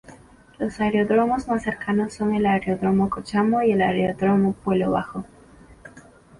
Los 0.57 0.81
aeródromos 0.81 1.47
más 1.47 1.61
cercanos 1.61 2.13
son 2.15 2.33
el 2.33 2.47
Aeródromo 2.47 3.07
Cochamó 3.07 3.61
y 3.61 3.71
el 3.73 3.83
Aeródromo 3.83 4.53
Puelo 4.53 4.89
Bajo. 4.89 5.25